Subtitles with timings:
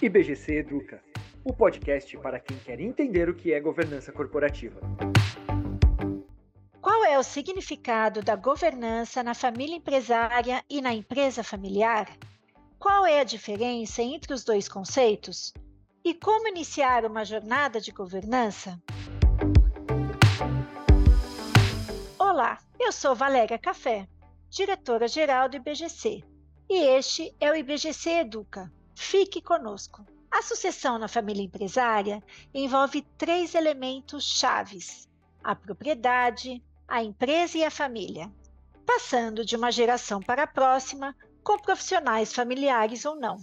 [0.00, 1.02] IBGC Educa,
[1.42, 4.80] o podcast para quem quer entender o que é governança corporativa.
[6.80, 12.08] Qual é o significado da governança na família empresária e na empresa familiar?
[12.78, 15.52] Qual é a diferença entre os dois conceitos?
[16.04, 18.80] E como iniciar uma jornada de governança?
[22.16, 24.06] Olá, eu sou Valéria Café,
[24.48, 26.22] diretora-geral do IBGC,
[26.70, 30.04] e este é o IBGC Educa Fique conosco.
[30.28, 32.20] A sucessão na família empresária
[32.52, 35.08] envolve três elementos chaves:
[35.42, 38.30] a propriedade, a empresa e a família,
[38.84, 43.38] passando de uma geração para a próxima, com profissionais familiares ou não.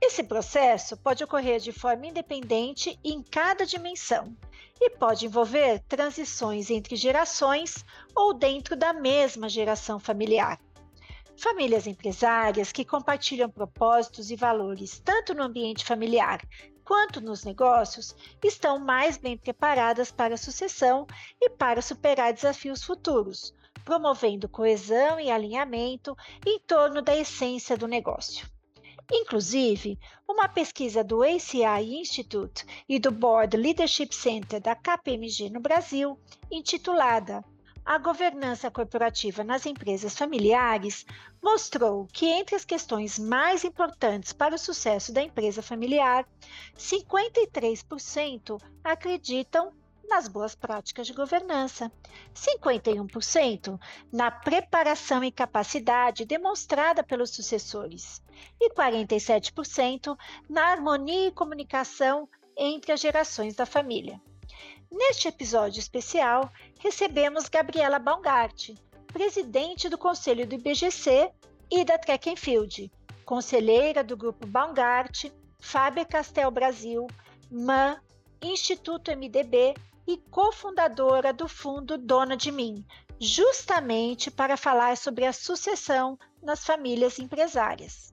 [0.00, 4.36] Esse processo pode ocorrer de forma independente em cada dimensão
[4.78, 7.84] e pode envolver transições entre gerações
[8.14, 10.60] ou dentro da mesma geração familiar.
[11.42, 16.40] Famílias empresárias que compartilham propósitos e valores tanto no ambiente familiar
[16.84, 21.04] quanto nos negócios estão mais bem preparadas para a sucessão
[21.40, 23.52] e para superar desafios futuros,
[23.84, 28.48] promovendo coesão e alinhamento em torno da essência do negócio.
[29.10, 29.98] Inclusive,
[30.28, 36.16] uma pesquisa do ACI Institute e do Board Leadership Center da KPMG no Brasil,
[36.52, 37.44] intitulada
[37.84, 41.04] a governança corporativa nas empresas familiares
[41.42, 46.26] mostrou que, entre as questões mais importantes para o sucesso da empresa familiar,
[46.76, 49.72] 53% acreditam
[50.08, 51.90] nas boas práticas de governança,
[52.34, 53.80] 51%
[54.12, 58.22] na preparação e capacidade demonstrada pelos sucessores
[58.60, 60.16] e 47%
[60.48, 64.20] na harmonia e comunicação entre as gerações da família.
[64.94, 68.74] Neste episódio especial, recebemos Gabriela Baumgart,
[69.06, 71.32] presidente do Conselho do IBGC
[71.70, 72.92] e da Track Field,
[73.24, 77.06] conselheira do Grupo Baumgart, Faber Castel Brasil,
[77.50, 77.98] MAN,
[78.42, 79.72] Instituto MDB
[80.06, 82.84] e cofundadora do fundo Dona de Mim,
[83.18, 88.12] justamente para falar sobre a sucessão nas famílias empresárias.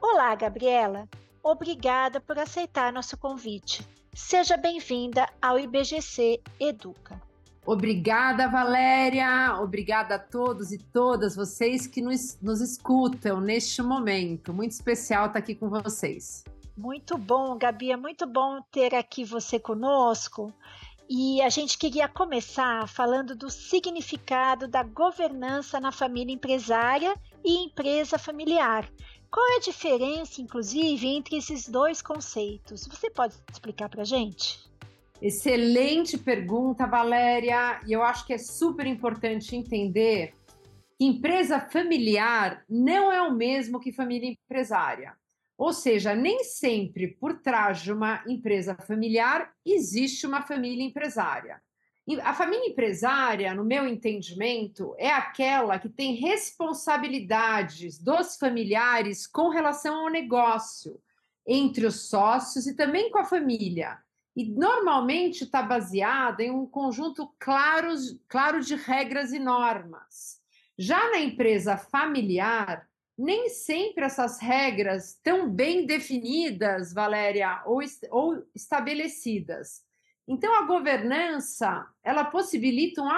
[0.00, 1.08] Olá, Gabriela.
[1.44, 3.86] Obrigada por aceitar nosso convite.
[4.20, 7.22] Seja bem-vinda ao IBGC Educa.
[7.64, 9.56] Obrigada, Valéria.
[9.62, 14.52] Obrigada a todos e todas vocês que nos, nos escutam neste momento.
[14.52, 16.44] Muito especial estar aqui com vocês.
[16.76, 17.92] Muito bom, Gabi.
[17.92, 20.52] É muito bom ter aqui você conosco.
[21.08, 28.18] E a gente queria começar falando do significado da governança na família empresária e empresa
[28.18, 28.86] familiar.
[29.30, 32.86] Qual é a diferença, inclusive, entre esses dois conceitos?
[32.86, 34.58] Você pode explicar para a gente?
[35.20, 37.80] Excelente pergunta, Valéria.
[37.86, 40.32] E eu acho que é super importante entender
[40.96, 45.14] que empresa familiar não é o mesmo que família empresária.
[45.58, 51.60] Ou seja, nem sempre por trás de uma empresa familiar existe uma família empresária.
[52.22, 60.04] A família empresária, no meu entendimento, é aquela que tem responsabilidades dos familiares com relação
[60.04, 60.98] ao negócio,
[61.46, 63.98] entre os sócios e também com a família.
[64.34, 67.88] E normalmente está baseada em um conjunto claro,
[68.26, 70.40] claro de regras e normas.
[70.78, 77.80] Já na empresa familiar, nem sempre essas regras estão bem definidas, Valéria, ou,
[78.10, 79.87] ou estabelecidas.
[80.30, 83.08] Então, a governança ela possibilita um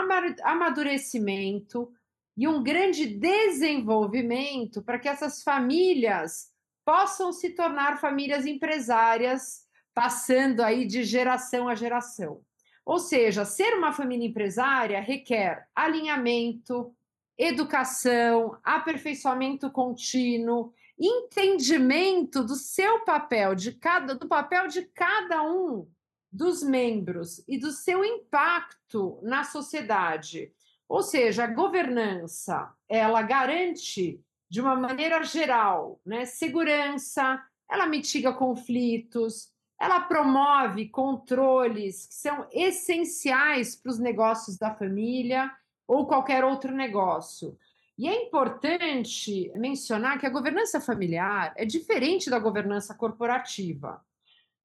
[0.45, 1.93] amadurecimento
[2.37, 6.53] e um grande desenvolvimento para que essas famílias
[6.85, 12.43] possam se tornar famílias empresárias, passando aí de geração a geração.
[12.87, 16.95] Ou seja, ser uma família empresária requer alinhamento,
[17.37, 25.89] educação, aperfeiçoamento contínuo, entendimento do seu papel, de cada, do papel de cada um
[26.33, 30.53] dos membros e do seu impacto na sociedade.
[30.89, 37.41] Ou seja, a governança, ela garante de uma maneira geral, né, segurança,
[37.71, 45.51] ela mitiga conflitos, ela promove controles que são essenciais para os negócios da família
[45.87, 47.57] ou qualquer outro negócio.
[47.97, 54.05] E é importante mencionar que a governança familiar é diferente da governança corporativa.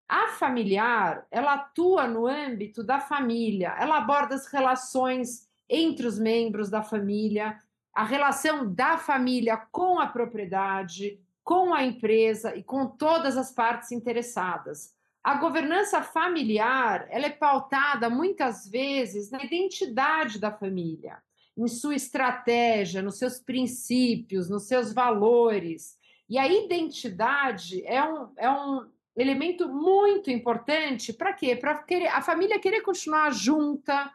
[0.07, 6.69] A familiar, ela atua no âmbito da família, ela aborda as relações entre os membros
[6.69, 7.59] da família,
[7.93, 13.91] a relação da família com a propriedade, com a empresa e com todas as partes
[13.91, 14.93] interessadas.
[15.23, 21.17] A governança familiar, ela é pautada muitas vezes na identidade da família,
[21.57, 25.97] em sua estratégia, nos seus princípios, nos seus valores.
[26.29, 28.87] E a identidade é um, é um
[29.21, 31.55] elemento muito importante para quê?
[31.55, 34.11] Para a família querer continuar junta,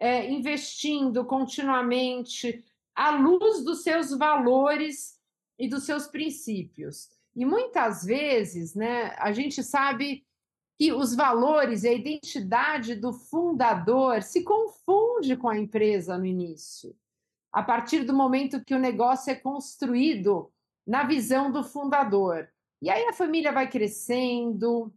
[0.00, 2.64] é, investindo continuamente
[2.94, 5.18] à luz dos seus valores
[5.58, 7.10] e dos seus princípios.
[7.34, 10.26] E muitas vezes, né, a gente sabe
[10.78, 16.96] que os valores e a identidade do fundador se confunde com a empresa no início.
[17.52, 20.52] A partir do momento que o negócio é construído
[20.86, 22.48] na visão do fundador.
[22.80, 24.92] E aí a família vai crescendo,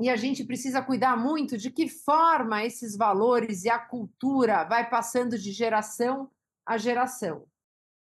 [0.00, 4.88] e a gente precisa cuidar muito de que forma esses valores e a cultura vai
[4.88, 6.30] passando de geração
[6.66, 7.46] a geração.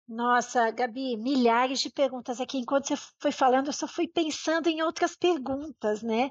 [0.08, 2.58] Nossa, Gabi, milhares de perguntas aqui.
[2.58, 6.30] Enquanto você foi falando, eu só fui pensando em outras perguntas, né?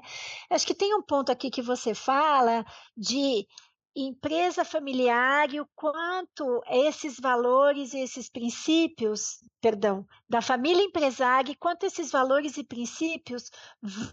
[0.50, 2.64] Acho que tem um ponto aqui que você fala
[2.96, 3.46] de
[3.94, 11.56] empresa familiar e o quanto esses valores e esses princípios, perdão, da família empresária e
[11.56, 13.50] quanto esses valores e princípios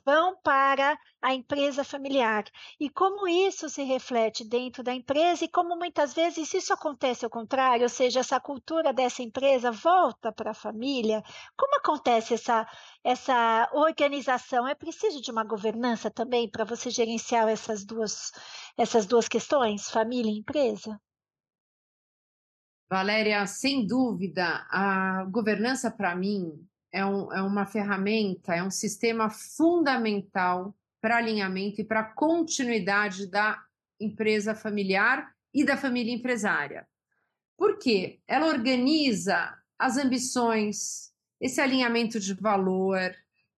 [0.06, 2.44] vão para a empresa familiar
[2.80, 7.31] e como isso se reflete dentro da empresa e como muitas vezes isso acontece ao
[7.31, 11.24] contrário, ou seja, essa cultura dessa empresa volta para a família.
[11.58, 12.68] Como acontece essa
[13.04, 14.68] essa organização?
[14.68, 18.31] É preciso de uma governança também para você gerenciar essas duas
[18.78, 21.00] essas duas questões, família e empresa?
[22.89, 29.30] Valéria, sem dúvida, a governança para mim é, um, é uma ferramenta, é um sistema
[29.30, 33.62] fundamental para alinhamento e para continuidade da
[34.00, 36.88] empresa familiar e da família empresária.
[37.57, 38.21] Por quê?
[38.27, 43.16] Ela organiza as ambições, esse alinhamento de valor,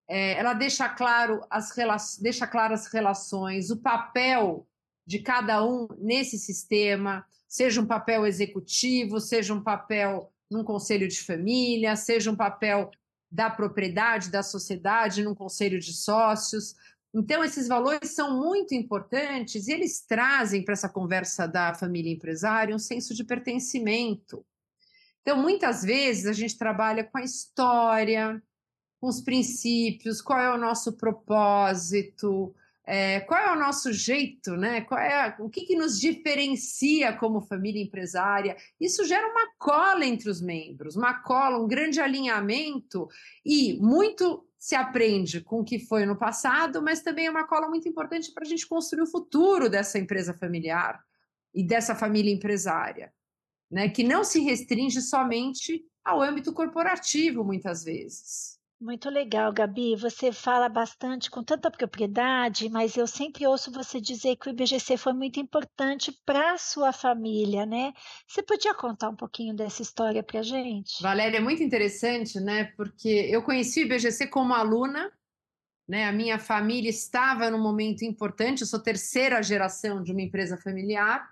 [0.10, 4.68] é, ela deixa claro as deixa claras as relações, o papel
[5.06, 11.22] de cada um nesse sistema, seja um papel executivo, seja um papel num conselho de
[11.22, 12.92] família, seja um papel
[13.32, 16.76] da propriedade, da sociedade, num conselho de sócios.
[17.14, 22.76] Então, esses valores são muito importantes e eles trazem para essa conversa da família empresária
[22.76, 24.46] um senso de pertencimento.
[25.22, 28.42] Então, muitas vezes a gente trabalha com a história,
[29.00, 32.54] com os princípios, qual é o nosso propósito,
[32.86, 34.82] é, qual é o nosso jeito, né?
[34.82, 38.58] Qual é, o que, que nos diferencia como família empresária?
[38.80, 43.08] Isso gera uma cola entre os membros, uma cola, um grande alinhamento
[43.46, 47.68] e muito se aprende com o que foi no passado, mas também é uma cola
[47.68, 51.04] muito importante para a gente construir o futuro dessa empresa familiar
[51.54, 53.14] e dessa família empresária,
[53.70, 53.90] né?
[53.90, 58.61] Que não se restringe somente ao âmbito corporativo, muitas vezes.
[58.82, 59.96] Muito legal, Gabi.
[59.96, 64.98] Você fala bastante com tanta propriedade, mas eu sempre ouço você dizer que o IBGC
[64.98, 67.94] foi muito importante para a sua família, né?
[68.28, 71.00] Você podia contar um pouquinho dessa história para a gente?
[71.00, 72.74] Valéria, é muito interessante, né?
[72.76, 75.12] Porque eu conheci o IBGC como aluna,
[75.88, 76.06] né?
[76.06, 81.30] A minha família estava num momento importante, eu sou terceira geração de uma empresa familiar,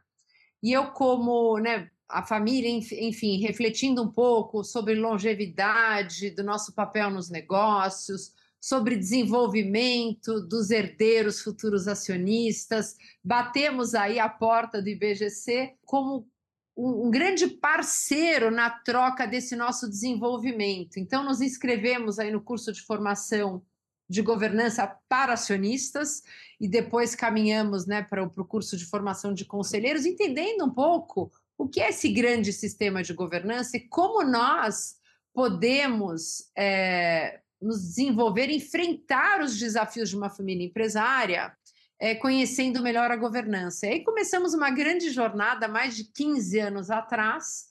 [0.62, 7.12] e eu, como né, a família, enfim, refletindo um pouco sobre longevidade do nosso papel
[7.12, 12.96] nos negócios, sobre desenvolvimento dos herdeiros futuros acionistas.
[13.24, 16.28] Batemos aí a porta do IBGC como
[16.76, 20.98] um, grande parceiro na troca desse nosso desenvolvimento.
[20.98, 23.62] Então, nos inscrevemos aí no curso de formação
[24.10, 26.24] de governança para acionistas
[26.60, 31.68] e depois caminhamos né, para o curso de formação de conselheiros, entendendo um pouco o
[31.68, 34.96] que é esse grande sistema de governança e como nós
[35.34, 41.54] podemos é, nos desenvolver, enfrentar os desafios de uma família empresária,
[42.00, 43.86] é, conhecendo melhor a governança.
[43.86, 47.66] E aí começamos uma grande jornada, mais de 15 anos atrás,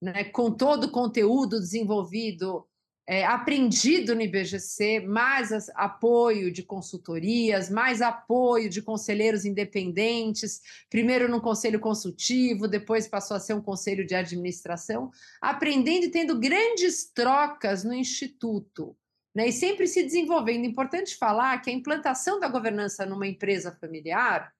[0.00, 2.68] né, com todo o conteúdo desenvolvido
[3.12, 11.38] é, aprendido no IBGC, mais apoio de consultorias, mais apoio de conselheiros independentes, primeiro num
[11.38, 15.10] conselho consultivo, depois passou a ser um conselho de administração,
[15.42, 18.96] aprendendo e tendo grandes trocas no instituto.
[19.34, 20.64] Né, e sempre se desenvolvendo.
[20.64, 24.50] Importante falar que a implantação da governança numa empresa familiar,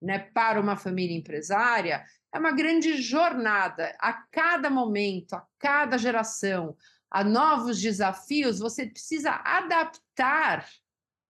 [0.00, 3.94] né, para uma família empresária, é uma grande jornada.
[3.98, 6.74] A cada momento, a cada geração,
[7.14, 10.68] a novos desafios, você precisa adaptar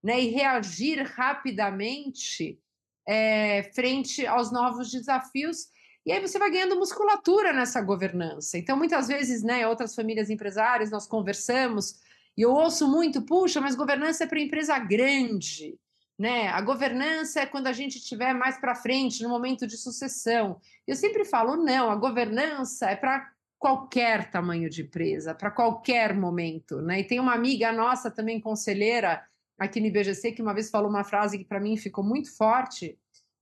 [0.03, 2.59] né, e reagir rapidamente
[3.07, 5.67] é, frente aos novos desafios.
[6.03, 8.57] E aí você vai ganhando musculatura nessa governança.
[8.57, 11.99] Então, muitas vezes, né, outras famílias empresárias, nós conversamos
[12.35, 15.77] e eu ouço muito, puxa, mas governança é para empresa grande.
[16.17, 16.47] Né?
[16.47, 20.59] A governança é quando a gente estiver mais para frente, no momento de sucessão.
[20.87, 23.34] Eu sempre falo, não, a governança é para
[23.65, 26.83] qualquer tamanho de empresa, para qualquer momento.
[26.83, 26.99] Né?
[26.99, 29.25] E tem uma amiga nossa também, conselheira,
[29.57, 32.95] aqui no IBGC, que uma vez falou uma frase que para mim ficou muito forte,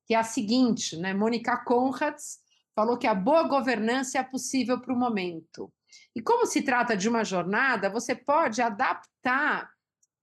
[0.06, 1.14] que é a seguinte, né?
[1.14, 2.40] Mônica Conrads
[2.74, 5.70] falou que a boa governança é possível para o momento.
[6.16, 9.73] E como se trata de uma jornada, você pode adaptar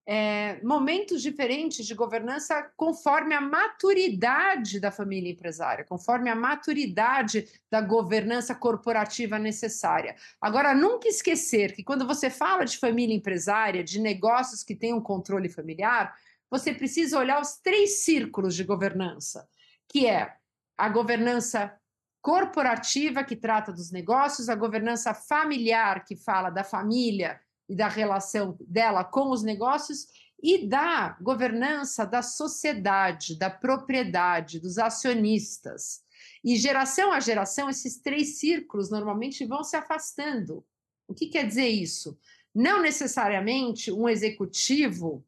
[0.06, 7.80] é, momentos diferentes de governança conforme a maturidade da família empresária, conforme a maturidade da
[7.80, 10.16] governança corporativa necessária.
[10.40, 15.02] Agora, nunca esquecer que quando você fala de família empresária, de negócios que têm um
[15.02, 16.14] controle familiar,
[16.50, 19.48] você precisa olhar os três círculos de governança,
[19.88, 20.34] que é
[20.76, 21.72] a governança
[22.20, 27.40] corporativa que trata dos negócios, a governança familiar que fala da família
[27.70, 30.08] e da relação dela com os negócios
[30.42, 36.02] e da governança da sociedade, da propriedade, dos acionistas.
[36.42, 40.64] E geração a geração, esses três círculos normalmente vão se afastando.
[41.06, 42.18] O que quer dizer isso?
[42.52, 45.24] Não necessariamente um executivo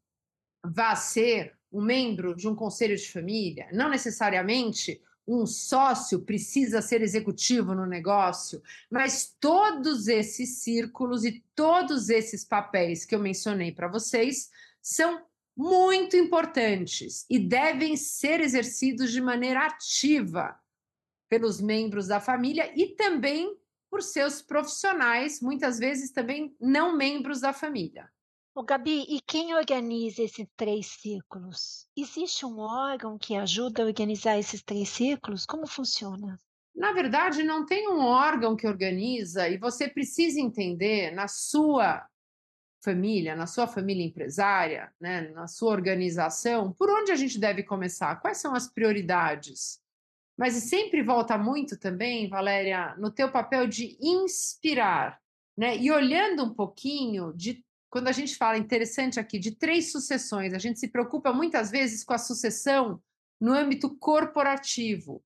[0.61, 7.01] vá ser um membro de um conselho de família, não necessariamente um sócio precisa ser
[7.01, 13.87] executivo no negócio, mas todos esses círculos e todos esses papéis que eu mencionei para
[13.87, 14.49] vocês
[14.81, 15.25] são
[15.55, 20.59] muito importantes e devem ser exercidos de maneira ativa
[21.29, 23.57] pelos membros da família e também
[23.89, 28.09] por seus profissionais, muitas vezes também não membros da família.
[28.55, 31.87] O Gabi, e quem organiza esses três círculos?
[31.97, 35.43] Existe um órgão que ajuda a organizar esses três círculos?
[35.43, 36.39] Como funciona?
[36.75, 42.07] Na verdade, não tem um órgão que organiza e você precisa entender na sua
[42.83, 48.17] família, na sua família empresária, né, na sua organização, por onde a gente deve começar?
[48.17, 49.81] Quais são as prioridades?
[50.37, 55.19] Mas sempre volta muito também, Valéria, no teu papel de inspirar,
[55.57, 55.75] né?
[55.77, 57.63] E olhando um pouquinho de
[57.93, 62.03] quando a gente fala interessante aqui de três sucessões, a gente se preocupa muitas vezes
[62.03, 62.99] com a sucessão
[63.39, 65.23] no âmbito corporativo.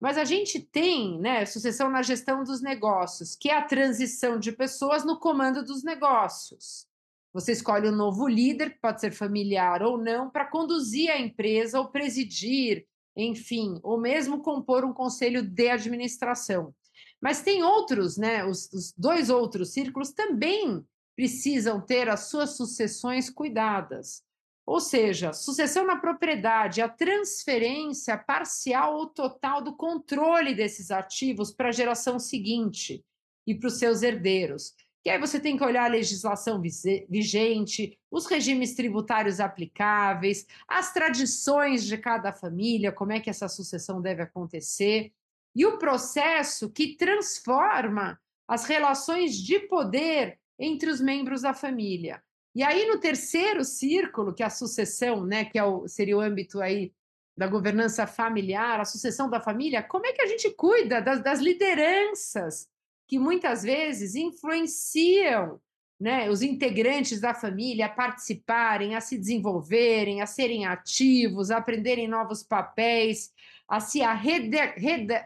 [0.00, 4.50] Mas a gente tem né, sucessão na gestão dos negócios, que é a transição de
[4.50, 6.86] pessoas no comando dos negócios.
[7.34, 11.78] Você escolhe um novo líder, que pode ser familiar ou não, para conduzir a empresa
[11.78, 16.74] ou presidir, enfim, ou mesmo compor um conselho de administração.
[17.20, 18.42] Mas tem outros, né?
[18.42, 20.82] Os, os dois outros círculos também
[21.16, 24.22] precisam ter as suas sucessões cuidadas.
[24.66, 31.68] Ou seja, sucessão na propriedade, a transferência parcial ou total do controle desses ativos para
[31.68, 33.04] a geração seguinte
[33.46, 34.74] e para os seus herdeiros.
[35.02, 36.60] Que aí você tem que olhar a legislação
[37.08, 44.02] vigente, os regimes tributários aplicáveis, as tradições de cada família, como é que essa sucessão
[44.02, 45.12] deve acontecer,
[45.54, 52.22] e o processo que transforma as relações de poder entre os membros da família.
[52.54, 56.20] E aí, no terceiro círculo, que é a sucessão, né, que é o, seria o
[56.20, 56.92] âmbito aí
[57.36, 61.38] da governança familiar, a sucessão da família, como é que a gente cuida das, das
[61.38, 62.66] lideranças
[63.06, 65.60] que muitas vezes influenciam
[66.00, 72.08] né, os integrantes da família a participarem, a se desenvolverem, a serem ativos, a aprenderem
[72.08, 73.32] novos papéis,
[73.68, 74.58] a se a rede,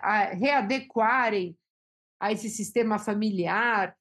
[0.02, 1.56] a readequarem
[2.18, 3.96] a esse sistema familiar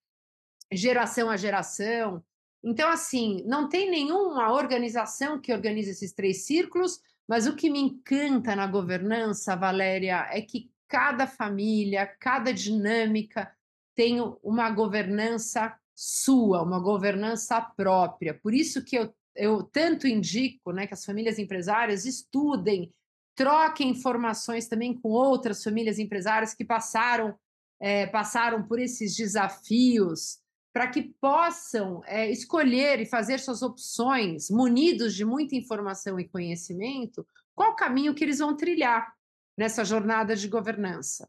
[0.72, 2.24] geração a geração.
[2.64, 7.80] Então, assim, não tem nenhuma organização que organize esses três círculos, mas o que me
[7.80, 13.52] encanta na governança, Valéria, é que cada família, cada dinâmica
[13.96, 18.34] tem uma governança sua, uma governança própria.
[18.34, 22.92] Por isso que eu, eu tanto indico né, que as famílias empresárias estudem,
[23.36, 27.38] troquem informações também com outras famílias empresárias que passaram,
[27.80, 30.39] é, passaram por esses desafios
[30.74, 37.26] para que possam é, escolher e fazer suas opções, munidos de muita informação e conhecimento,
[37.56, 39.14] qual o caminho que eles vão trilhar
[39.58, 41.28] nessa jornada de governança.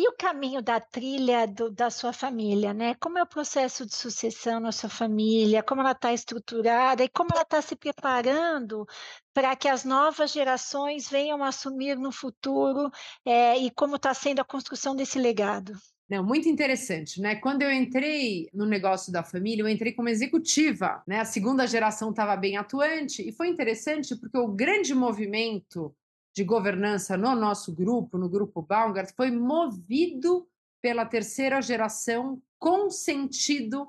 [0.00, 2.94] E o caminho da trilha do, da sua família, né?
[3.00, 5.60] Como é o processo de sucessão na sua família?
[5.60, 8.86] Como ela está estruturada e como ela está se preparando
[9.34, 12.92] para que as novas gerações venham assumir no futuro
[13.24, 15.72] é, e como está sendo a construção desse legado?
[16.08, 17.36] Não, muito interessante, né?
[17.36, 21.20] Quando eu entrei no negócio da família, eu entrei como executiva, né?
[21.20, 25.94] A segunda geração estava bem atuante e foi interessante porque o grande movimento
[26.34, 30.48] de governança no nosso grupo, no grupo Baumgart, foi movido
[30.80, 33.86] pela terceira geração, consentido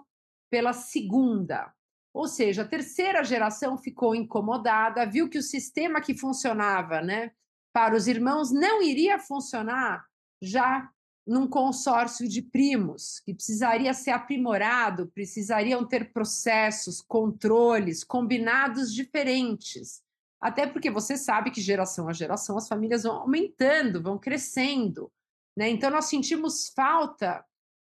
[0.52, 1.74] pela segunda.
[2.14, 7.32] Ou seja, a terceira geração ficou incomodada, viu que o sistema que funcionava, né,
[7.72, 10.06] para os irmãos não iria funcionar
[10.42, 10.90] já
[11.29, 20.01] num consórcio de primos, que precisaria ser aprimorado, precisariam ter processos, controles, combinados diferentes.
[20.41, 25.12] Até porque você sabe que geração a geração as famílias vão aumentando, vão crescendo.
[25.55, 25.69] Né?
[25.69, 27.45] Então, nós sentimos falta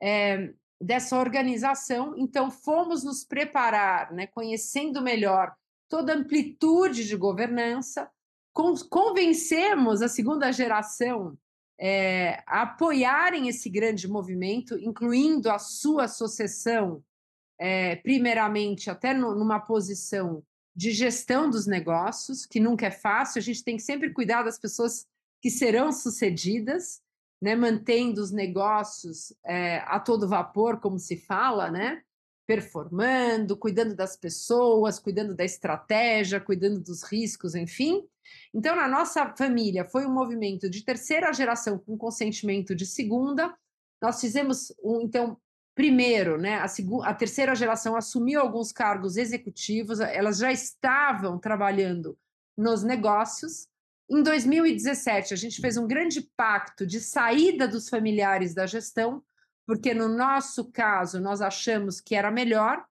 [0.01, 5.53] é, dessa organização, então fomos nos preparar, né, conhecendo melhor
[5.88, 8.09] toda a amplitude de governança,
[8.89, 11.38] convencemos a segunda geração
[11.79, 17.01] é, apoiarem esse grande movimento, incluindo a sua associação,
[17.57, 20.43] é, primeiramente até no, numa posição
[20.75, 24.59] de gestão dos negócios, que nunca é fácil, a gente tem que sempre cuidar das
[24.59, 25.05] pessoas
[25.41, 27.01] que serão sucedidas,
[27.41, 32.01] né, mantendo os negócios é, a todo vapor, como se fala, né,
[32.50, 38.03] performando, cuidando das pessoas, cuidando da estratégia, cuidando dos riscos, enfim.
[38.51, 43.56] Então, na nossa família, foi um movimento de terceira geração com consentimento de segunda.
[44.01, 45.38] Nós fizemos, um, então,
[45.75, 46.65] primeiro, né, a,
[47.03, 52.18] a terceira geração assumiu alguns cargos executivos, elas já estavam trabalhando
[52.58, 53.68] nos negócios.
[54.10, 59.24] Em 2017, a gente fez um grande pacto de saída dos familiares da gestão,
[59.70, 62.84] porque no nosso caso nós achamos que era melhor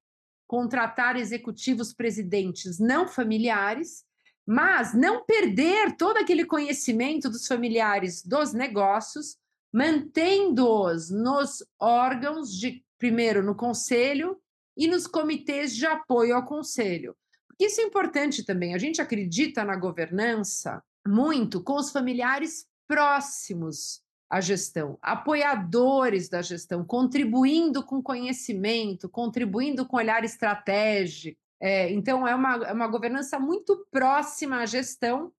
[0.47, 4.07] contratar executivos presidentes não familiares
[4.47, 9.37] mas não perder todo aquele conhecimento dos familiares dos negócios,
[9.71, 14.41] mantendo-os nos órgãos de, primeiro, no conselho
[14.75, 17.15] e nos comitês de apoio ao conselho.
[17.61, 18.73] Isso é importante também.
[18.73, 26.85] A gente acredita na governança muito com os familiares próximos à gestão, apoiadores da gestão,
[26.85, 33.87] contribuindo com conhecimento, contribuindo com olhar estratégico, é, então, é uma, é uma governança muito
[33.91, 35.33] próxima à gestão,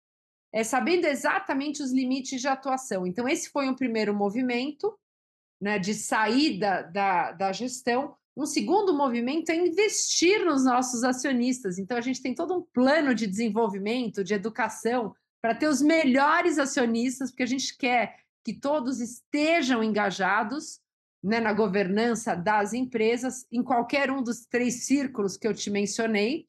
[0.51, 3.07] é, sabendo exatamente os limites de atuação.
[3.07, 4.97] Então, esse foi um primeiro movimento
[5.61, 8.15] né, de saída da, da gestão.
[8.35, 11.77] Um segundo movimento é investir nos nossos acionistas.
[11.77, 16.59] Então, a gente tem todo um plano de desenvolvimento, de educação, para ter os melhores
[16.59, 20.79] acionistas, porque a gente quer que todos estejam engajados
[21.23, 26.47] né, na governança das empresas, em qualquer um dos três círculos que eu te mencionei.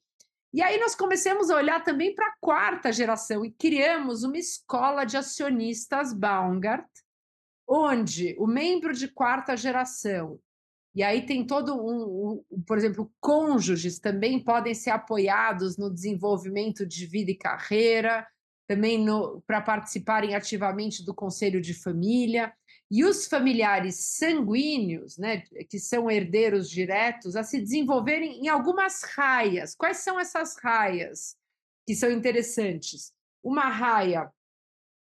[0.53, 5.05] E aí nós começamos a olhar também para a quarta geração e criamos uma escola
[5.05, 6.89] de acionistas Baumgart,
[7.67, 10.39] onde o membro de quarta geração,
[10.93, 16.85] e aí tem todo um, um por exemplo, cônjuges também podem ser apoiados no desenvolvimento
[16.85, 18.27] de vida e carreira,
[18.71, 19.05] também
[19.45, 22.53] para participarem ativamente do conselho de família
[22.89, 29.75] e os familiares sanguíneos, né, que são herdeiros diretos, a se desenvolverem em algumas raias.
[29.75, 31.35] Quais são essas raias
[31.85, 33.11] que são interessantes?
[33.43, 34.31] Uma raia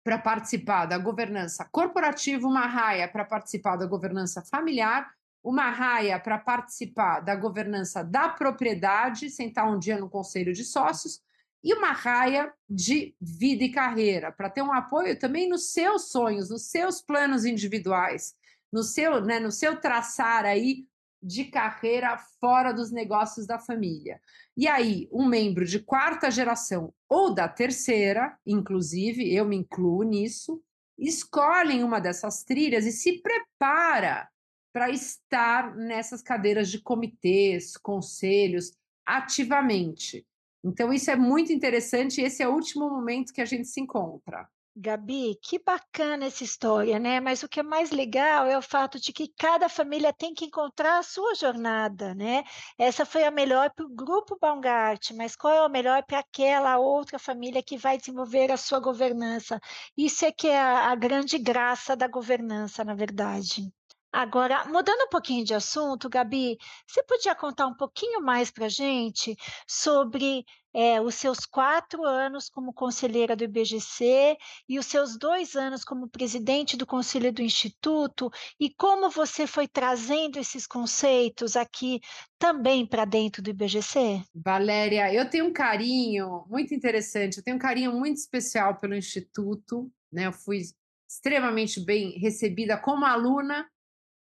[0.02, 5.10] para participar da governança corporativa, uma raia para participar da governança familiar,
[5.44, 11.20] uma raia para participar da governança da propriedade, sentar um dia no conselho de sócios,
[11.62, 16.50] e uma raia de vida e carreira, para ter um apoio também nos seus sonhos,
[16.50, 18.34] nos seus planos individuais,
[18.72, 20.86] no seu, né, no seu traçar aí
[21.20, 24.20] de carreira fora dos negócios da família.
[24.56, 30.62] E aí, um membro de quarta geração ou da terceira, inclusive, eu me incluo nisso,
[30.96, 34.28] escolhem uma dessas trilhas e se prepara
[34.72, 38.72] para estar nessas cadeiras de comitês, conselhos,
[39.04, 40.24] ativamente.
[40.64, 44.48] Então, isso é muito interessante esse é o último momento que a gente se encontra.
[44.80, 47.18] Gabi, que bacana essa história, né?
[47.20, 50.44] Mas o que é mais legal é o fato de que cada família tem que
[50.44, 52.44] encontrar a sua jornada, né?
[52.78, 56.78] Essa foi a melhor para o grupo Baumgart, mas qual é a melhor para aquela
[56.78, 59.60] outra família que vai desenvolver a sua governança?
[59.96, 63.72] Isso é que é a, a grande graça da governança, na verdade.
[64.12, 68.70] Agora, mudando um pouquinho de assunto, Gabi, você podia contar um pouquinho mais para a
[68.70, 70.44] gente sobre
[70.74, 76.08] é, os seus quatro anos como conselheira do IBGC e os seus dois anos como
[76.08, 82.00] presidente do Conselho do Instituto e como você foi trazendo esses conceitos aqui
[82.38, 84.22] também para dentro do IBGC?
[84.34, 89.90] Valéria, eu tenho um carinho muito interessante, eu tenho um carinho muito especial pelo Instituto,
[90.10, 90.26] né?
[90.26, 90.62] Eu fui
[91.08, 93.66] extremamente bem recebida como aluna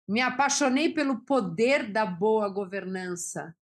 [0.07, 3.55] me apaixonei pelo poder da boa governança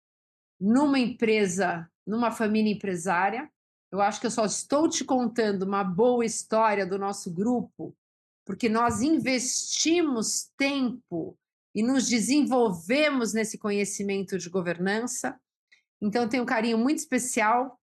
[0.61, 3.51] numa empresa, numa família empresária.
[3.91, 7.97] Eu acho que eu só estou te contando uma boa história do nosso grupo,
[8.45, 11.37] porque nós investimos tempo
[11.75, 15.41] e nos desenvolvemos nesse conhecimento de governança.
[16.01, 17.81] Então, tenho um carinho muito especial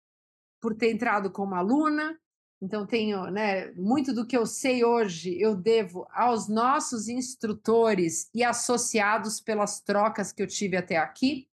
[0.61, 2.19] por ter entrado como aluna,
[2.61, 8.43] Então, tenho, né, muito do que eu sei hoje eu devo aos nossos instrutores e
[8.43, 11.47] associados pelas trocas que eu tive até aqui.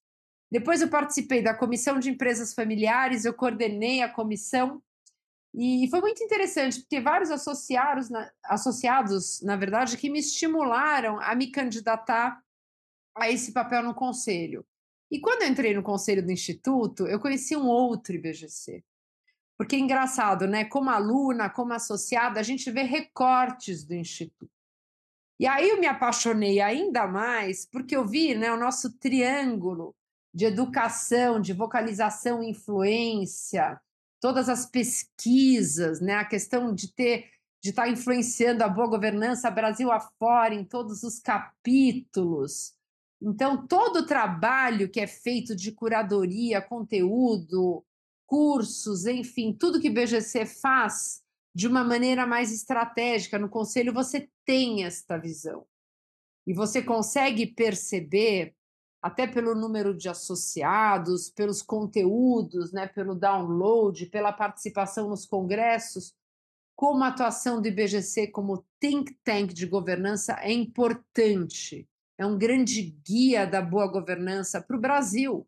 [0.51, 4.83] Depois, eu participei da comissão de empresas familiares, eu coordenei a comissão
[5.55, 11.33] e foi muito interessante, porque vários associados, na, associados, na verdade, que me estimularam a
[11.37, 12.43] me candidatar
[13.17, 14.67] a esse papel no conselho.
[15.09, 18.83] E quando eu entrei no conselho do Instituto, eu conheci um outro IBGC.
[19.57, 20.65] Porque é engraçado, né?
[20.65, 24.51] Como aluna, como associada, a gente vê recortes do Instituto.
[25.39, 29.95] E aí eu me apaixonei ainda mais porque eu vi né, o nosso triângulo
[30.33, 33.81] de educação, de vocalização e influência,
[34.21, 37.31] todas as pesquisas, né, a questão de ter
[37.63, 42.75] de estar influenciando a boa governança Brasil afora em todos os capítulos.
[43.23, 47.83] Então, todo o trabalho que é feito de curadoria, conteúdo,
[48.35, 51.23] cursos, enfim, tudo que BGC faz
[51.55, 55.65] de uma maneira mais estratégica no conselho, você tem esta visão.
[56.45, 58.53] E você consegue perceber,
[59.01, 66.13] até pelo número de associados, pelos conteúdos, né, pelo download, pela participação nos congressos,
[66.75, 71.89] como a atuação do IBGC como think tank de governança é importante.
[72.19, 75.47] É um grande guia da boa governança para o Brasil.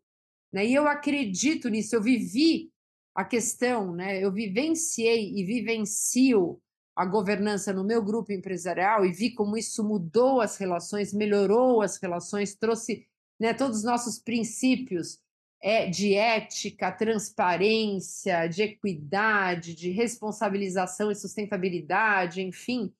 [0.53, 0.67] Né?
[0.67, 2.71] E eu acredito nisso, eu vivi
[3.17, 4.23] a questão, né?
[4.23, 6.61] eu vivenciei e vivencio
[6.95, 11.97] a governança no meu grupo empresarial e vi como isso mudou as relações, melhorou as
[11.97, 13.07] relações, trouxe
[13.39, 15.19] né, todos os nossos princípios
[15.59, 22.93] é, de ética, transparência, de equidade, de responsabilização e sustentabilidade, enfim,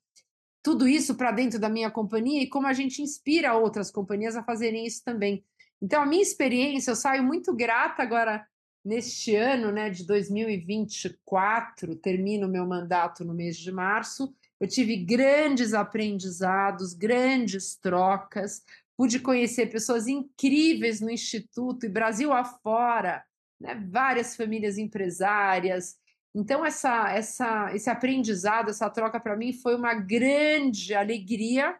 [0.64, 4.44] tudo isso para dentro da minha companhia e como a gente inspira outras companhias a
[4.44, 5.46] fazerem isso também.
[5.80, 8.44] Então, a minha experiência, eu saio muito grata agora
[8.88, 14.34] neste ano, né, de 2024, termino meu mandato no mês de março.
[14.62, 18.64] Eu tive grandes aprendizados, grandes trocas,
[18.96, 23.26] pude conhecer pessoas incríveis no Instituto e Brasil afora,
[23.60, 25.98] né, várias famílias empresárias.
[26.34, 31.78] Então, essa, essa, esse aprendizado, essa troca para mim foi uma grande alegria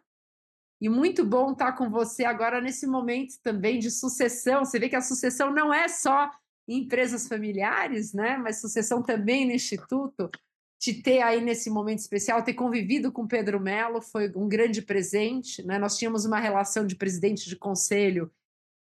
[0.78, 4.62] e muito bom estar com você agora nesse momento também de sucessão.
[4.62, 6.30] Você vê que a sucessão não é só
[6.68, 8.36] em empresas familiares, né?
[8.36, 10.30] Mas sucessão também no Instituto.
[10.78, 15.64] Te ter aí nesse momento especial, ter convivido com Pedro Melo foi um grande presente,
[15.66, 15.78] né?
[15.78, 18.30] Nós tínhamos uma relação de presidente de conselho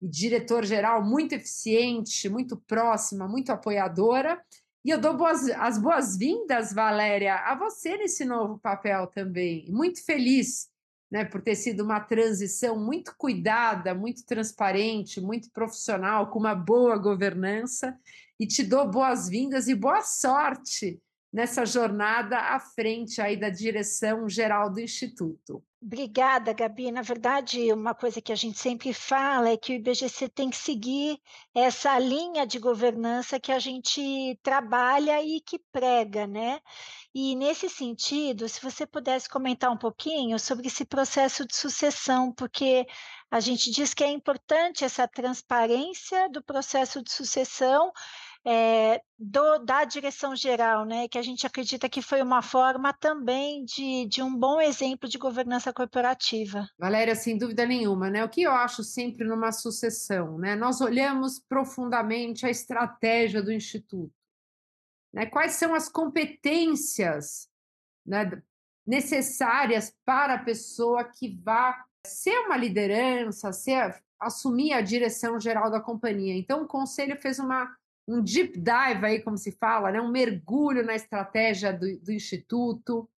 [0.02, 4.42] e diretor-geral muito eficiente, muito próxima, muito apoiadora.
[4.84, 9.64] E eu dou boas, as boas-vindas, Valéria, a você nesse novo papel também.
[9.70, 10.68] Muito feliz
[11.10, 16.96] né, por ter sido uma transição muito cuidada, muito transparente, muito profissional, com uma boa
[16.96, 17.96] governança,
[18.38, 21.00] e te dou boas-vindas e boa sorte
[21.36, 25.62] nessa jornada à frente aí da direção geral do Instituto.
[25.82, 26.90] Obrigada, Gabi.
[26.90, 30.56] Na verdade, uma coisa que a gente sempre fala é que o IBGC tem que
[30.56, 31.20] seguir
[31.54, 36.58] essa linha de governança que a gente trabalha e que prega, né?
[37.14, 42.86] E nesse sentido, se você pudesse comentar um pouquinho sobre esse processo de sucessão, porque
[43.30, 47.92] a gente diz que é importante essa transparência do processo de sucessão
[48.46, 53.64] é, do, da direção geral, né, que a gente acredita que foi uma forma também
[53.64, 56.68] de, de um bom exemplo de governança corporativa.
[56.78, 58.22] Valéria, sem dúvida nenhuma, né?
[58.22, 60.54] O que eu acho sempre numa sucessão, né?
[60.54, 64.14] Nós olhamos profundamente a estratégia do instituto,
[65.12, 65.26] né?
[65.26, 67.48] Quais são as competências
[68.06, 68.30] né,
[68.86, 75.80] necessárias para a pessoa que vá ser uma liderança, ser assumir a direção geral da
[75.80, 76.34] companhia.
[76.36, 80.00] Então, o conselho fez uma um deep dive aí, como se fala, né?
[80.00, 83.08] um mergulho na estratégia do, do Instituto,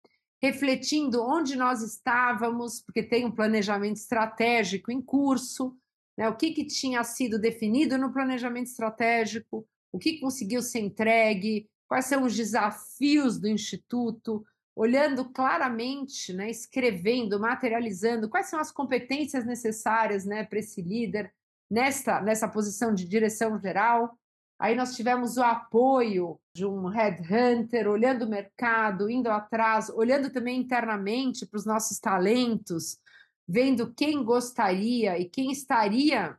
[0.41, 5.77] refletindo onde nós estávamos, porque tem um planejamento estratégico em curso,
[6.17, 6.27] né?
[6.27, 12.05] o que, que tinha sido definido no planejamento estratégico, o que conseguiu ser entregue, quais
[12.05, 14.43] são os desafios do Instituto,
[14.75, 16.49] olhando claramente, né?
[16.49, 20.43] escrevendo, materializando quais são as competências necessárias né?
[20.43, 21.31] para esse líder
[21.69, 24.17] nessa, nessa posição de direção geral
[24.59, 30.59] Aí nós tivemos o apoio de um headhunter, olhando o mercado, indo atrás, olhando também
[30.59, 32.99] internamente para os nossos talentos,
[33.47, 36.37] vendo quem gostaria e quem estaria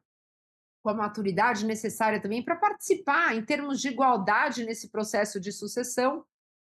[0.82, 6.22] com a maturidade necessária também para participar em termos de igualdade nesse processo de sucessão.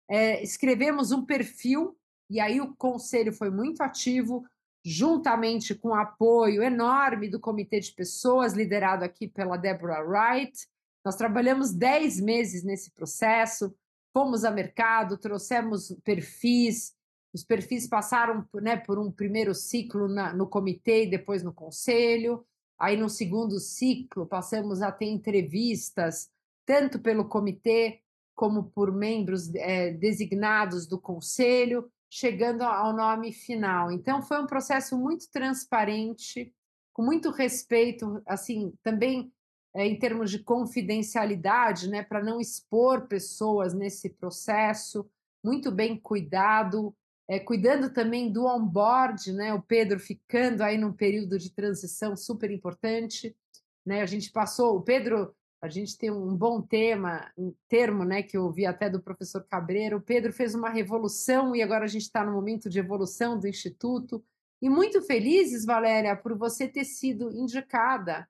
[0.09, 1.97] É, escrevemos um perfil,
[2.29, 4.45] e aí o conselho foi muito ativo,
[4.83, 10.67] juntamente com o apoio enorme do comitê de pessoas, liderado aqui pela Deborah Wright,
[11.03, 13.75] nós trabalhamos 10 meses nesse processo,
[14.13, 16.93] fomos a mercado, trouxemos perfis,
[17.33, 22.45] os perfis passaram né, por um primeiro ciclo na, no comitê e depois no conselho.
[22.79, 26.29] Aí, no segundo ciclo, passamos a ter entrevistas,
[26.63, 28.01] tanto pelo comitê
[28.35, 33.91] como por membros é, designados do conselho, chegando ao nome final.
[33.91, 36.53] Então, foi um processo muito transparente,
[36.93, 39.32] com muito respeito, assim, também
[39.75, 45.09] é, em termos de confidencialidade, né, para não expor pessoas nesse processo,
[45.43, 46.95] muito bem cuidado,
[47.27, 52.51] é, cuidando também do onboard, né, o Pedro ficando aí num período de transição super
[52.51, 53.35] importante,
[53.85, 58.21] né, a gente passou, o Pedro, a gente tem um bom tema, um termo, né,
[58.21, 61.87] que eu ouvi até do professor Cabreiro, o Pedro fez uma revolução e agora a
[61.87, 64.23] gente está no momento de evolução do Instituto,
[64.61, 68.29] e muito felizes, Valéria, por você ter sido indicada,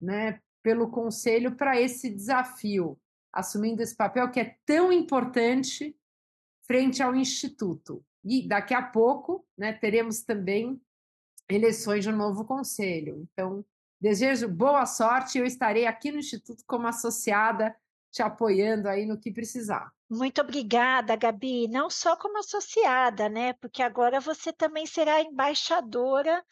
[0.00, 3.00] né, pelo conselho para esse desafio,
[3.32, 5.96] assumindo esse papel que é tão importante
[6.66, 8.04] frente ao Instituto.
[8.22, 10.78] E daqui a pouco né, teremos também
[11.48, 13.26] eleições de um novo conselho.
[13.32, 13.64] Então,
[13.98, 15.38] desejo boa sorte.
[15.38, 17.74] Eu estarei aqui no Instituto como associada,
[18.12, 19.90] te apoiando aí no que precisar.
[20.10, 21.66] Muito obrigada, Gabi.
[21.66, 23.54] Não só como associada, né?
[23.54, 26.44] Porque agora você também será embaixadora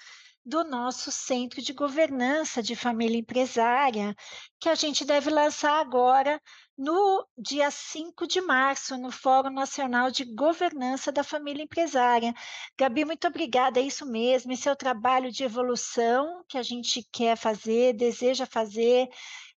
[0.46, 4.14] do nosso Centro de Governança de Família Empresária,
[4.60, 6.40] que a gente deve lançar agora
[6.78, 12.32] no dia 5 de março, no Fórum Nacional de Governança da Família Empresária.
[12.78, 17.04] Gabi, muito obrigada, é isso mesmo, esse é o trabalho de evolução que a gente
[17.10, 19.08] quer fazer, deseja fazer,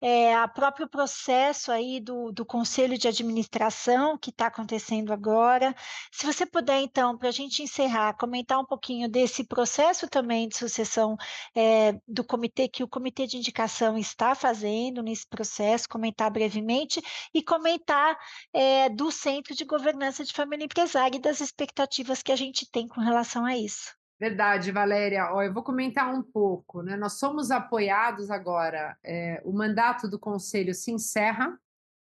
[0.01, 5.75] é, o próprio processo aí do, do Conselho de Administração que está acontecendo agora.
[6.11, 10.57] Se você puder, então, para a gente encerrar, comentar um pouquinho desse processo também de
[10.57, 11.17] sucessão
[11.55, 17.01] é, do comitê, que o Comitê de Indicação está fazendo nesse processo, comentar brevemente,
[17.33, 18.17] e comentar
[18.53, 22.87] é, do Centro de Governança de Família Empresária e das expectativas que a gente tem
[22.87, 23.96] com relação a isso.
[24.19, 25.31] Verdade, Valéria.
[25.31, 26.81] Ó, eu vou comentar um pouco.
[26.81, 26.95] Né?
[26.95, 31.57] Nós somos apoiados agora, é, o mandato do Conselho se encerra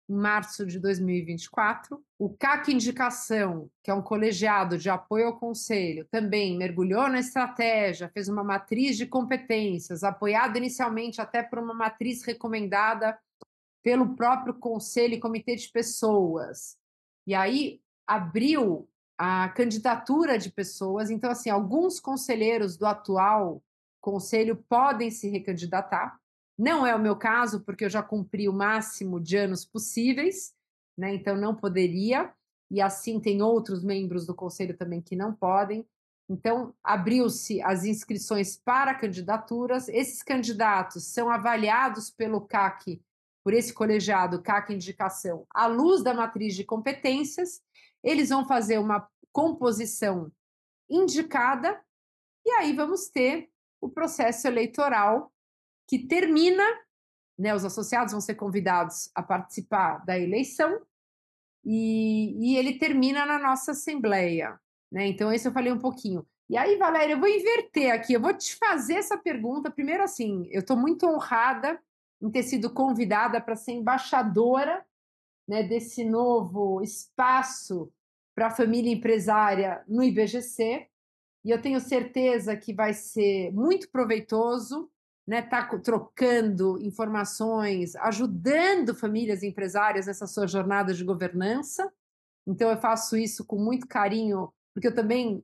[0.10, 2.04] em março de 2024.
[2.17, 8.10] O CAC Indicação, que é um colegiado de apoio ao Conselho, também mergulhou na estratégia,
[8.10, 13.19] fez uma matriz de competências, apoiado inicialmente até por uma matriz recomendada
[13.84, 16.76] pelo próprio Conselho e Comitê de Pessoas.
[17.28, 21.10] E aí abriu a candidatura de pessoas.
[21.10, 23.62] Então, assim, alguns conselheiros do atual
[23.99, 26.17] conselho podem se recandidatar.
[26.58, 30.53] Não é o meu caso, porque eu já cumpri o máximo de anos possíveis,
[30.97, 31.13] né?
[31.13, 32.34] Então não poderia.
[32.71, 35.86] E assim tem outros membros do conselho também que não podem.
[36.29, 39.89] Então, abriu-se as inscrições para candidaturas.
[39.89, 43.01] Esses candidatos são avaliados pelo CAC,
[43.43, 47.62] por esse colegiado CAC Indicação, à luz da matriz de competências,
[48.03, 50.31] eles vão fazer uma composição
[50.89, 51.79] indicada
[52.45, 53.49] e aí vamos ter
[53.81, 55.31] o processo eleitoral
[55.88, 56.63] que termina,
[57.38, 60.81] né, os associados vão ser convidados a participar da eleição
[61.63, 64.59] e, e ele termina na nossa assembleia,
[64.91, 65.07] né?
[65.07, 66.25] Então esse eu falei um pouquinho.
[66.49, 69.69] E aí, Valéria, eu vou inverter aqui, eu vou te fazer essa pergunta.
[69.69, 71.79] Primeiro, assim, eu estou muito honrada
[72.19, 74.83] em ter sido convidada para ser embaixadora
[75.49, 77.91] né, desse novo espaço
[78.35, 80.88] para a família empresária no IBGC.
[81.43, 84.88] E eu tenho certeza que vai ser muito proveitoso,
[85.27, 85.41] né?
[85.41, 91.91] Tá trocando informações, ajudando famílias empresárias nessa sua jornada de governança.
[92.45, 95.43] Então eu faço isso com muito carinho, porque eu também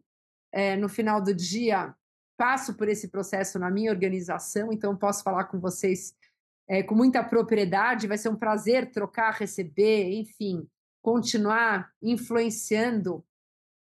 [0.52, 1.96] é, no final do dia
[2.38, 6.14] passo por esse processo na minha organização, então posso falar com vocês
[6.68, 8.08] é, com muita propriedade.
[8.08, 10.68] Vai ser um prazer trocar, receber, enfim,
[11.02, 13.24] continuar influenciando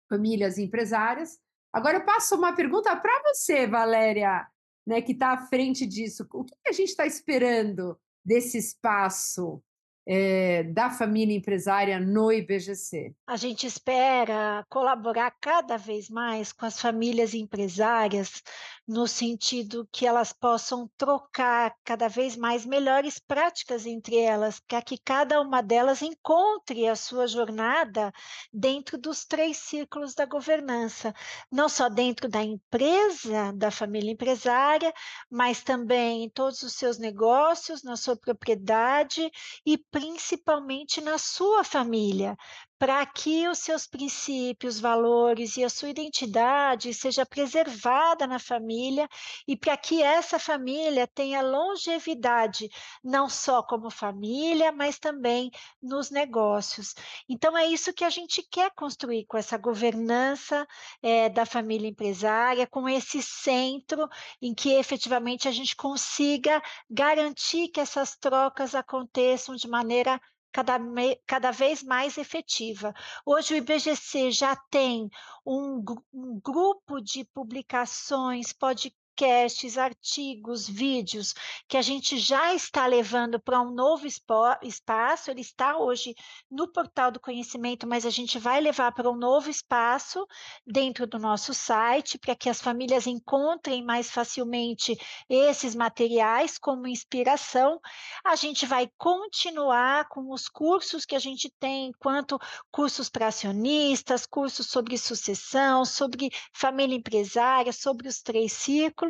[0.09, 1.39] famílias empresárias.
[1.73, 4.47] Agora eu passo uma pergunta para você, Valéria,
[4.87, 6.27] né, que está à frente disso.
[6.33, 9.63] O que a gente está esperando desse espaço
[10.07, 13.15] é, da família empresária no IBGC?
[13.27, 18.43] A gente espera colaborar cada vez mais com as famílias empresárias,
[18.89, 24.97] no sentido que elas possam trocar cada vez mais melhores práticas entre elas, para que
[24.97, 28.11] cada uma delas encontre a sua jornada
[28.51, 31.15] dentro dos três círculos da governança,
[31.53, 34.93] não só dentro da empresa, da família empresária,
[35.31, 39.31] mas também em todos os seus negócios, na sua propriedade
[39.67, 42.39] e principalmente na sua família,
[42.79, 49.09] para que os seus princípios, valores e a sua identidade seja preservada na família
[49.47, 52.69] e para que essa família tenha longevidade,
[53.03, 55.51] não só como família, mas também
[55.83, 56.95] nos negócios.
[57.29, 60.67] Então é isso que a gente quer construir com essa governança
[61.03, 64.09] é, da família empresária, com esse centro
[64.41, 70.21] em que efetivamente a gente consiga garantir que essas trocas aconteçam de maneira
[70.53, 70.79] cada,
[71.27, 72.95] cada vez mais efetiva.
[73.25, 75.09] Hoje o IBGC já tem
[75.45, 75.83] um,
[76.13, 81.35] um grupo de publicações, pode podcasts, artigos, vídeos
[81.67, 85.31] que a gente já está levando para um novo espaço.
[85.31, 86.15] Ele está hoje
[86.49, 90.25] no portal do conhecimento, mas a gente vai levar para um novo espaço
[90.65, 94.97] dentro do nosso site para que as famílias encontrem mais facilmente
[95.29, 97.81] esses materiais como inspiração.
[98.25, 102.39] A gente vai continuar com os cursos que a gente tem, quanto
[102.71, 109.08] cursos para acionistas, cursos sobre sucessão, sobre família empresária, sobre os três círculos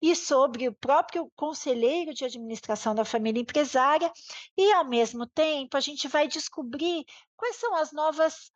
[0.00, 4.12] e sobre o próprio conselheiro de administração da família empresária,
[4.56, 7.04] e, ao mesmo tempo, a gente vai descobrir
[7.36, 8.52] quais são as novas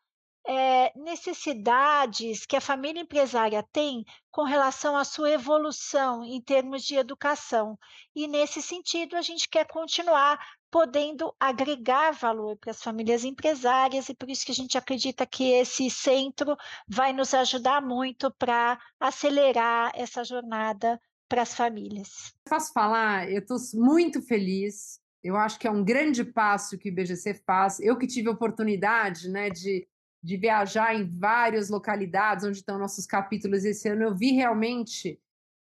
[0.47, 6.95] é, necessidades que a família empresária tem com relação à sua evolução em termos de
[6.95, 7.79] educação.
[8.15, 10.39] E, nesse sentido, a gente quer continuar
[10.71, 15.53] podendo agregar valor para as famílias empresárias, e por isso que a gente acredita que
[15.53, 16.57] esse centro
[16.87, 22.35] vai nos ajudar muito para acelerar essa jornada para as famílias.
[22.49, 23.31] Posso falar?
[23.31, 25.01] Eu estou muito feliz.
[25.25, 27.81] Eu acho que é um grande passo que o IBGC faz.
[27.81, 29.87] Eu que tive a oportunidade né, de
[30.27, 35.21] de viajar em várias localidades onde estão nossos capítulos esse ano, eu vi realmente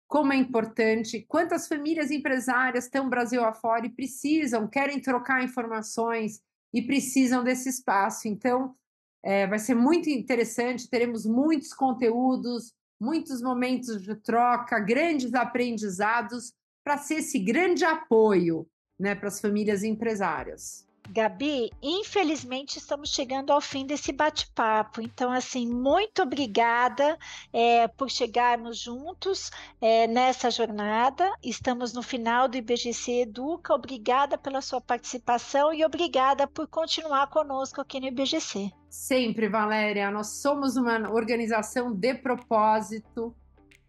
[0.06, 6.42] como é importante, quantas famílias empresárias estão Brasil afora e precisam, querem trocar informações
[6.74, 8.28] e precisam desse espaço.
[8.28, 8.74] Então,
[9.22, 16.52] é, vai ser muito interessante, teremos muitos conteúdos, muitos momentos de troca, grandes aprendizados
[16.84, 18.68] para ser esse grande apoio
[18.98, 20.86] né, para as famílias empresárias.
[21.12, 25.00] Gabi, infelizmente estamos chegando ao fim desse bate-papo.
[25.00, 27.18] Então, assim, muito obrigada
[27.52, 31.28] é, por chegarmos juntos é, nessa jornada.
[31.42, 33.74] Estamos no final do IBGC Educa.
[33.74, 38.70] Obrigada pela sua participação e obrigada por continuar conosco aqui no IBGC.
[38.88, 40.12] Sempre, Valéria.
[40.12, 43.34] Nós somos uma organização de propósito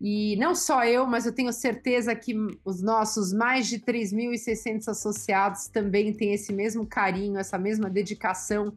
[0.04, 2.36] e não só eu, mas eu tenho certeza que
[2.66, 8.74] os nossos mais de 3.600 associados também têm esse mesmo carinho, essa mesma dedicação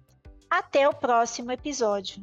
[0.48, 2.22] Até o próximo episódio.